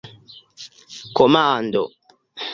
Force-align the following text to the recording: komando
komando 1.17 1.83